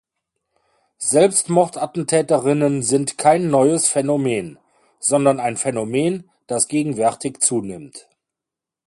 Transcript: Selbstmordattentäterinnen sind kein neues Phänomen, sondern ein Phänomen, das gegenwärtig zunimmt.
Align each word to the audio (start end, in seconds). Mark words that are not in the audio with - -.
Selbstmordattentäterinnen 1.03 2.81
sind 2.81 3.19
kein 3.19 3.51
neues 3.51 3.87
Phänomen, 3.87 4.57
sondern 4.99 5.39
ein 5.39 5.57
Phänomen, 5.57 6.27
das 6.47 6.67
gegenwärtig 6.67 7.39
zunimmt. 7.39 8.09